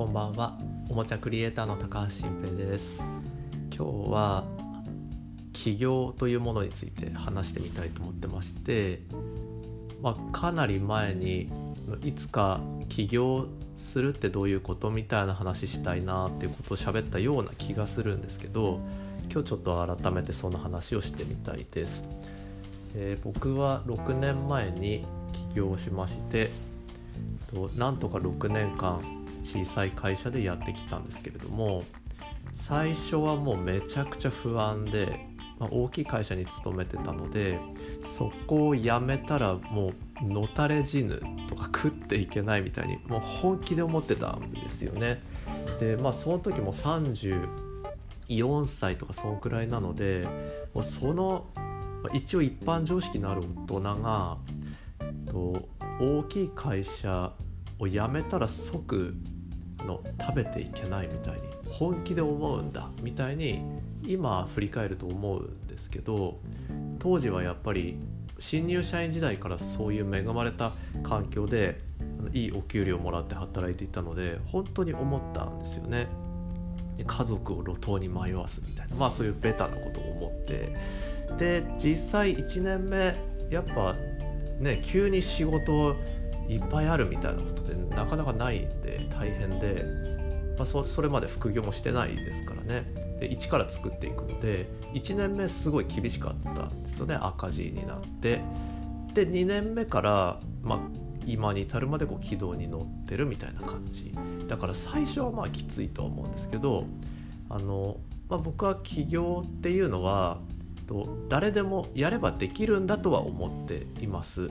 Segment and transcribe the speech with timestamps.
[0.00, 0.56] こんばんは
[0.88, 3.04] おもちゃクリエイターの高橋新平です
[3.70, 4.44] 今日は
[5.52, 9.02] 起業というものについて話してみたいと思ってまして
[10.00, 11.52] まあ、かなり前に
[12.02, 18.80] いつか起業するってどういうことみたいな話したいなっていうことを喋ったような気がするんですけど
[19.30, 22.08] 今日ちょっと改めてその話をしてみたいです。
[22.94, 25.04] えー、僕は6年前に
[25.50, 26.50] 起業しまして
[27.76, 31.84] なんとか6年間小さい会社でやってきたんですけれども
[32.54, 35.26] 最初はもうめちゃくちゃ不安で、
[35.58, 37.58] まあ、大きい会社に勤めてたので
[38.16, 45.22] そこを辞めたらもうのたれ死ぬとか食っていけないみたいにもう本気で思ってたんですよね。
[45.78, 50.26] でまあその時も34歳とかそのくらいなので
[50.74, 51.46] もうその
[52.12, 54.36] 一応一般常識のある大人が
[55.30, 55.68] と
[56.00, 57.32] 大きい会社
[57.80, 59.14] を辞めたら即
[59.78, 63.62] の食べていけないみたいに本気で思うんだみたいに
[64.04, 66.38] 今振り返ると思うんですけど
[66.98, 67.98] 当時はやっぱり
[68.38, 70.72] 新入社員時代からそういう恵まれた
[71.02, 71.80] 環境で
[72.32, 76.08] いいお給料をもらって働いていたので本当に思ったんですよね。
[77.06, 80.76] 家族を路頭に迷わすみたいなまあそういうベタなことを思って
[81.38, 83.14] で実際1年目
[83.50, 83.94] やっぱ
[84.58, 85.96] ね急に仕事
[86.50, 89.84] いっぱいあるみたいなことでなかなかないんで大変で、
[90.58, 92.92] まあ、それまで副業もしてないですからね。
[93.20, 97.14] で一から作っていくので1年目すごい厳しかったんですよね。
[97.14, 98.40] 赤字になって。
[99.14, 100.78] で2年目から、まあ、
[101.26, 104.12] 今に至るまでこう軌道に乗ってるみたいな感じ。
[104.48, 106.86] だから最初はまあきついとは思うんですけど
[107.48, 110.38] あの、まあ、僕は起業っていうのは
[111.28, 114.48] 誰でもやればできるんだとは思っています。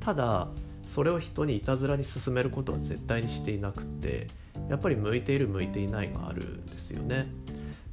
[0.00, 0.48] ただ
[0.86, 4.28] それを人にいたずらに進めることは絶対にしていなくて
[4.68, 7.28] やっぱり向いている向いていないがあるんですよね。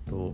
[0.07, 0.33] と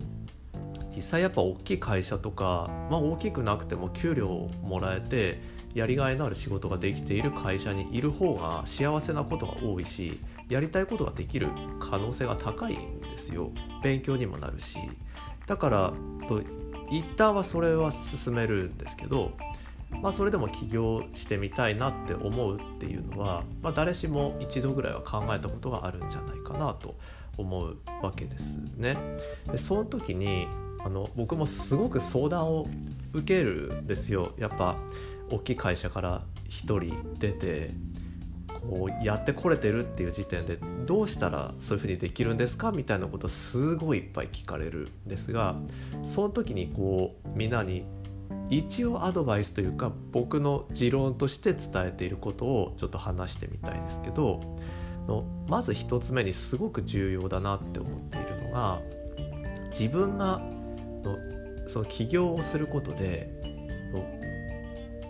[0.94, 5.40] 実際やっぱ大きい会社とか、まあ、大きくなくても給料をもらえて
[5.74, 11.48] やりがいのある仕事ができている会社にいる方が幸せなことが多いしやりたいことができる
[11.80, 13.50] 可能性が高いんですよ
[13.82, 14.78] 勉強にもなるし
[15.46, 15.92] だから
[16.28, 16.40] と
[16.90, 19.32] 一旦はそれは進めるんですけど
[19.90, 26.96] まあ、それでも起業してみたいなって思うっていうのは、まあ、誰しも一度ぐらいは考えたことがあるんじゃないかなと
[27.38, 28.96] 思うわけですね。
[29.50, 30.46] でその時に
[30.84, 32.66] あの僕もすごく相談を
[33.12, 34.32] 受けるんですよ。
[34.38, 34.76] やっぱ
[35.30, 37.70] 大きい会社から1人出て
[38.48, 42.72] こうやってこれてるっていう時点でどうしたらそういうふうにできるんですか？
[42.72, 45.56] みたいなことすごいいっぱい聞かれるんですが
[46.04, 47.84] その時にこうみんなに
[48.48, 54.40] 一応アドバイスというか僕の持論として伝えていることをちょっと話してみたいですけど
[55.48, 58.80] まず1つ目にすごく重要だなって思っているのが
[59.70, 60.40] 自分が
[61.02, 61.18] の
[61.68, 63.30] その起業をすることで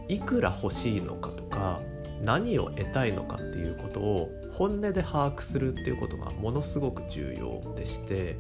[0.08, 1.80] いくら欲しいのかとか
[2.22, 8.36] 何を得たいのかっていうことを本音で把握するっていうことがものすごく重要でして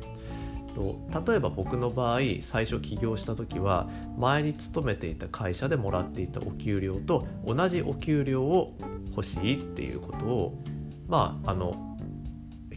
[0.76, 3.88] と例えば僕の場合最初起業した時は
[4.18, 8.76] 前に勤めていた会社でもらっていたお給料と同じお給料を
[9.10, 10.62] 欲しいっていうことを
[11.08, 11.96] まああの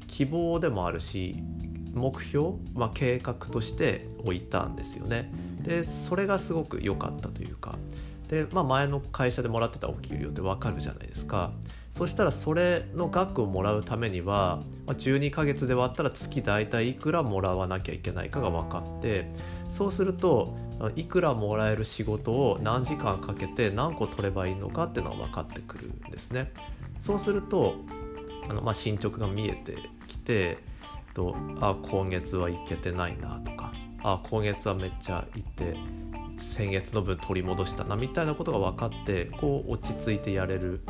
[0.08, 1.44] 希望でもあるし
[1.94, 5.32] 目標、まあ、計画として置いたんですよね。
[5.64, 7.78] でそれがすごく良かったというか
[8.30, 11.52] で、まあ、前の会社でもらってたお給料って分かるじゃないですか。
[11.92, 19.32] そしたらそれの額をもらうためにはま12ヶ月で割ったら月大体いくらもらわなきゃいけないかが分かって
[19.70, 20.56] そうすると
[20.96, 26.54] いくらもらえる仕事を何時間かけて何個取ればいいのかっていうのが分かってくるんですね。
[27.00, 27.76] そうすると
[28.48, 30.60] あの、まあ、進捗が見えてきて
[31.16, 33.74] とあ今月はいけてないなとか
[34.04, 35.76] あ今月はめっちゃいって
[36.40, 40.82] 先月の分取り戻したなみたいなことが分かってこう落ち着いてやれる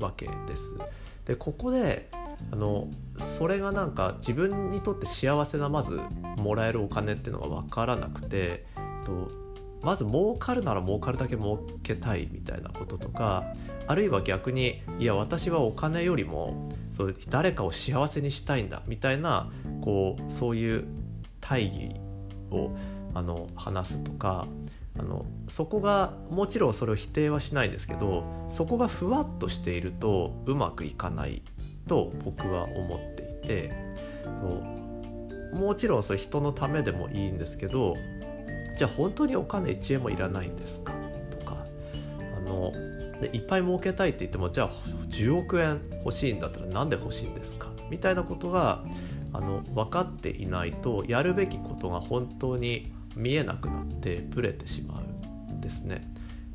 [0.00, 0.76] わけです。
[1.24, 2.10] でここで
[2.50, 2.88] あの
[3.18, 6.00] それがなんか自分にとって幸せなまず
[6.36, 8.64] もらえるお金っていうのが分からなくて
[9.04, 9.30] と
[9.82, 13.44] まず儲かるなら儲かるだけ儲けたいみたいなこととか
[13.86, 19.50] あるいは逆にいや私はお金よりもそう誰かを幸せにしたいんだみたいな
[19.82, 20.84] こうそういう
[21.40, 21.94] 大義
[22.50, 22.74] を
[23.14, 24.46] あの話すとか
[24.98, 31.42] あのそこがもちろんそれを否定はしないんですけどそこがふわっとしているとうまくいかない
[31.86, 33.72] と僕は思っていて
[35.52, 37.96] もちろんそれ人のためでもいいんですけど
[38.76, 40.92] じゃあ本当にお金1円もいらないんですか？
[41.30, 41.64] とか
[42.36, 42.72] あの
[43.20, 44.70] でいっぱい儲けたいって言ってもじゃあ
[45.08, 47.68] 10億円欲しいんだったら何で欲しいんですか？
[47.90, 48.84] みたいなことが
[49.32, 55.02] あの分かっていないとやるべきことが本当に見えなくなってブレてしま
[55.50, 56.10] うんですね。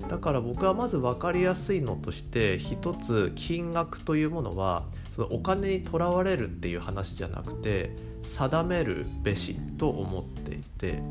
[0.10, 11.02] だから僕はまず分かりやすいのとして一つ金額というものはそのお金にとらわれるっていう話じゃなくて定めるべしと思っていて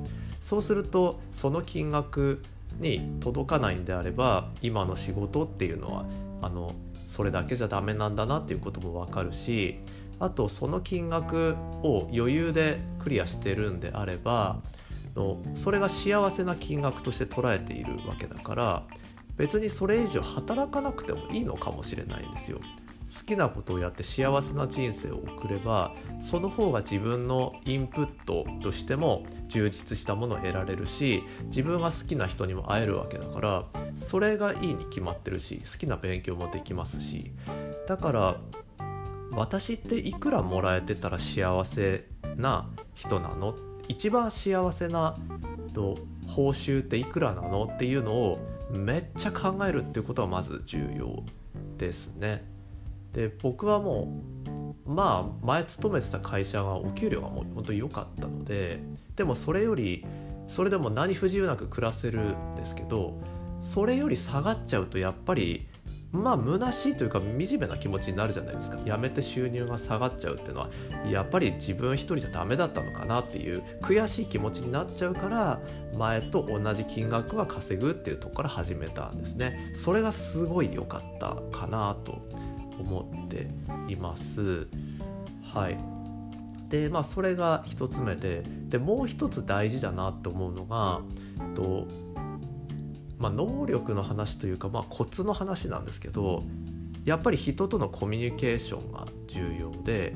[0.41, 2.43] そうするとその金額
[2.79, 6.05] に届かないんであれば今の仕事っていうのは
[6.43, 6.75] あの
[7.07, 9.79] それだけじゃダメなんだなっていうことも分かるし
[10.19, 14.61] あとその金額を余裕でクリアしてるんであれば
[15.14, 18.82] のそれが幸せな金額として捉えているわけだから
[19.37, 22.61] 別にそれ以上働かなくてもいいのかもしれないんですよ。
[23.12, 33.65] 好きなことをやって幸せな人生を送ればその方が自分のインプットとしても充実したものを得られるし自分が好きな人にも会えるわけだから
[33.99, 37.32] それがいいに決まってるし好きな勉強もできますし
[37.87, 38.37] だから
[39.31, 42.06] 私っていくらもらえてたら幸せ
[42.37, 45.17] な人なのっ一番幸せな
[45.75, 48.38] と報酬っていくらなのっていうのを
[48.70, 51.23] めっちゃ考えるっていうことはまず重要
[51.79, 52.44] ですね。
[53.12, 54.23] で僕はも
[54.87, 58.81] うまあ前勤めてた会社がお給料がもう本当に良かったので
[59.17, 60.05] でもそれより
[60.49, 63.20] それでも何不自由なく暮らせるんですけど
[63.61, 65.69] それより下がっちゃうとやっぱり
[66.12, 68.79] まあ虚しいというか惨めな気持ちになるじゃないですか。
[68.85, 70.69] 辞めて収入が下がっちゃうっていうのは
[71.11, 75.61] やっぱり自分一人じゃダメだったのかなっていう悔しい気持ちになっちゃうから
[75.97, 79.73] 前と同じ金額は稼ぐっていうとこから始めたんですね。
[79.75, 82.20] それがすごい良かったかなと
[82.79, 83.49] 思って
[83.88, 84.67] います。
[85.55, 85.79] はい。
[86.69, 91.00] でまあそれが1つ目ででもう一つ大事だなって思うのが
[91.55, 91.87] と、
[93.19, 96.44] まあ、能力の話というか、まあ、コツの話なんですけど
[97.05, 100.14] やっぱり人とのコミュニケーションが重要で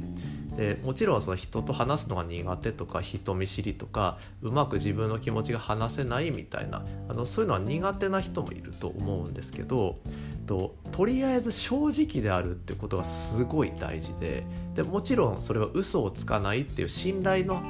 [0.56, 9.98] でもちろんその人と話すのが苦手とか人見知りとかうまく自分の気持ちが話せないみたいなあのそういうのは苦手な人もいると思うんですけど
[10.46, 17.60] ととりあえず正直であるってことがすごい大事ででもちろんそれは嘘をつかないっていう信頼の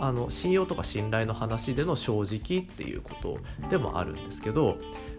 [0.00, 3.38] あの信用とか信頼の話での正直っていうこと
[3.68, 4.78] でもあるんですけど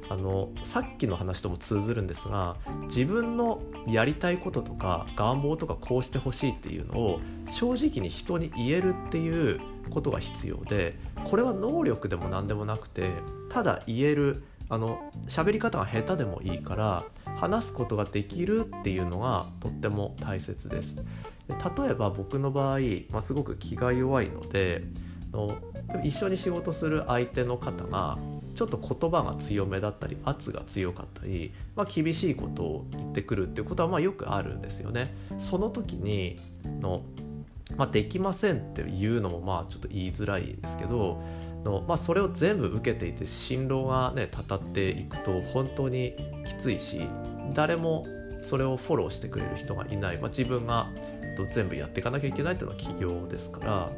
[0.09, 13.09] あのさっきの話とも通ずるんですが自分のやりたいこととか願望とかこうしてほしいっていうのを正直に人に言えるっていうことが必要でこれは能力でも何でもなくて
[13.49, 17.03] ただ言えるあの喋り方が下手でもいいから
[17.35, 21.03] 話すことができるっていうのがとっても大切です。
[21.47, 22.79] 例えば僕の場合、
[23.11, 24.83] まあ、すごく気が弱いので
[25.31, 25.57] の
[26.03, 28.17] 一緒に仕事する相手の方が
[28.55, 35.13] ちょっと言葉が強めだったり圧が強かったり、まあ、厳しいことを言ってくるっていうことはまあよくあるんですよね。
[35.37, 36.39] その時に
[36.81, 37.03] の、
[37.75, 41.21] まあ、できませんっていうのもまあちょっと言いづらいですけど
[41.65, 46.15] の、まあ、それを全部受けていて心労がねたたっていくと本当に
[46.45, 47.07] きついし
[47.53, 48.05] 誰も
[48.43, 50.87] それをフォローしてくれる人がいない、まあ、自分が
[51.51, 53.91] 全部やっていかなきゃいけないっていうのは企業ですから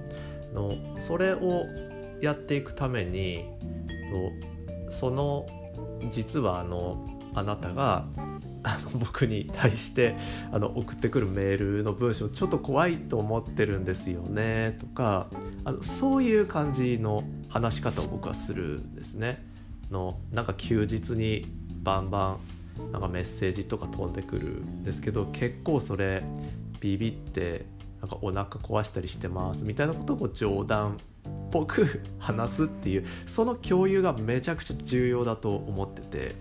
[0.53, 1.65] のそれを
[2.21, 3.45] やっていくために
[4.89, 5.45] その
[6.09, 7.05] 実はあの
[7.35, 8.05] あなたが
[8.63, 10.15] あの僕に対して
[10.51, 15.27] あの送ってくるメールの文章ちょっと怖いと思ってるんですよねとか
[15.63, 19.45] あのそういう感じの話し方を僕はするんですね。
[19.91, 21.45] のなんか休日に
[21.83, 22.37] バンバ
[22.79, 26.23] ンなんかメッセージとか飛んでくるんですけど結構それ
[26.79, 27.65] ビビって
[28.01, 30.95] なんかお腹壊したりしてますみたいなことを冗談っ
[31.51, 36.35] ぽく 話すっていうその共有がめちゃくちゃ重要だと思ってて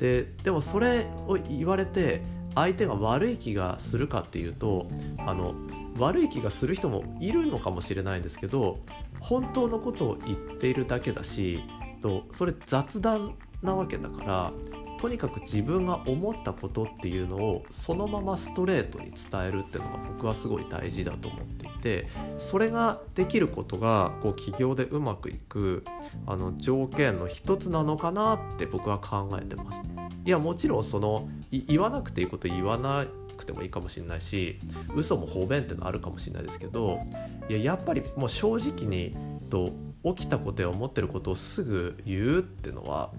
[0.00, 2.22] ででもそれを言われて
[2.54, 4.88] 相手が悪い気がするかっていうと
[5.18, 5.54] あの
[5.98, 8.80] 悪い気がする人もいるのかもしれないんですけど
[9.20, 11.60] 本当のことを言っているだけだし
[12.02, 14.52] とそれ雑談なわけだから
[15.00, 25.86] とにかく自分が思ったことっていうのをそのままストレートに伝えるっていうのが僕はすごい大事だと思っていてそれができることがこう起業でうまくいく
[26.26, 29.82] あの条件の一つなのかなって僕は考えてます。
[30.26, 33.06] いやもちろんその言わなくていいこと言わな
[33.38, 34.60] くてもいいかもしれないし
[34.94, 37.00] 嘘も方便ってのあるかもしれないですけど
[37.48, 39.16] いややっぱりもう正直に
[39.48, 39.72] と
[40.04, 43.10] 起きたことや思ってることをすぐ言うっていうのは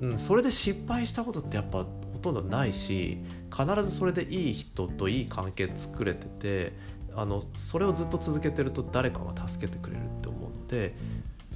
[0.00, 3.18] うん、それで失敗したことってやっぱほとんどないし
[3.54, 6.72] 必ずそれでいい人といい関係作れてて
[7.14, 10.94] あのそれをずっと続けてると誰かが助けてくれるって思うので、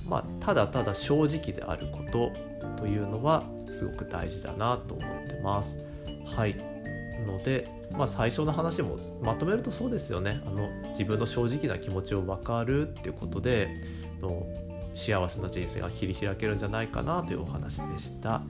[0.07, 2.33] まあ、ただただ正直であること
[2.77, 5.79] というのはすごく大事だなと思ってます。
[6.37, 6.57] はい。
[7.25, 10.43] ので、まあ、最初の話もまとめるとそうですよね。
[10.47, 13.69] あの自分の正直な気持ちを分かるっていうことで
[14.21, 14.47] の
[14.95, 18.43] 幸せな人生が切り開けるんじゃないかなというお話でした。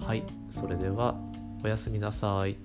[0.00, 1.14] はいそれでは
[1.64, 2.56] おやすみなさい。